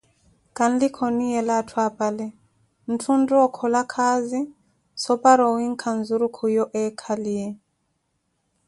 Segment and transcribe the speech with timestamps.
[0.57, 2.27] Kanlikha oniiyela atthu apale,
[2.91, 4.41] ntthu ontta okhola khaazi
[5.01, 7.47] so para owenkha nzurukhu yo eekhaliye.